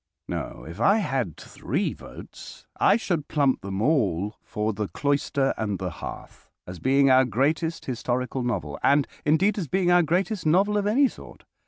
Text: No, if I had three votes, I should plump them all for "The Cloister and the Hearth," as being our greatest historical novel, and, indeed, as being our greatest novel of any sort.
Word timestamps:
No, 0.27 0.65
if 0.67 0.79
I 0.81 0.97
had 0.97 1.37
three 1.37 1.93
votes, 1.93 2.65
I 2.79 2.97
should 2.97 3.27
plump 3.27 3.61
them 3.61 3.83
all 3.83 4.35
for 4.41 4.73
"The 4.73 4.87
Cloister 4.87 5.53
and 5.59 5.77
the 5.77 5.91
Hearth," 5.91 6.49
as 6.65 6.79
being 6.79 7.11
our 7.11 7.23
greatest 7.23 7.85
historical 7.85 8.41
novel, 8.41 8.79
and, 8.81 9.05
indeed, 9.25 9.59
as 9.59 9.67
being 9.67 9.91
our 9.91 10.01
greatest 10.01 10.43
novel 10.43 10.75
of 10.75 10.87
any 10.87 11.07
sort. 11.07 11.45